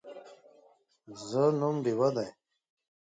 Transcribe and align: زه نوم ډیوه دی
زه 1.27 1.43
نوم 1.59 1.75
ډیوه 1.83 2.09
دی 2.15 2.27